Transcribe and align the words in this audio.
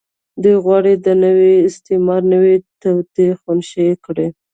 دوی 0.43 0.57
غواړي 0.65 0.93
د 1.05 1.07
نوي 1.23 1.53
استعمار 1.69 2.21
نوې 2.33 2.55
توطيې 2.81 3.29
خنثی 3.41 3.87
کړي. 4.05 4.27